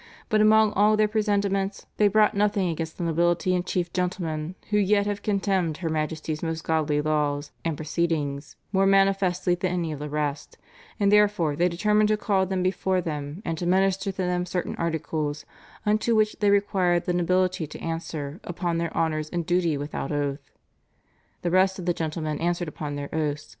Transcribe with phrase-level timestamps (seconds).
[0.29, 4.79] But among all their presentments they brought nothing against the nobility and chief gentlemen, who
[4.79, 9.99] yet have contemned her Majesty's most godly laws and proceedings more manifestly than any of
[9.99, 10.57] the rest,
[10.99, 14.75] and therefore they determined to call them before them, and to minister to them certain
[14.77, 15.45] articles,
[15.85, 20.49] unto which they required the nobility to answer upon their honours and duty without oath.
[21.43, 23.49] The rest of the gentlemen answered upon their oaths.